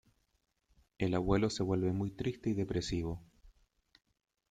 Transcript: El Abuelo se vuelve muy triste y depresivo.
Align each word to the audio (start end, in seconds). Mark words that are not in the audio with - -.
El 0.97 1.13
Abuelo 1.13 1.51
se 1.51 1.61
vuelve 1.61 1.91
muy 1.91 2.09
triste 2.09 2.49
y 2.49 2.53
depresivo. 2.55 3.21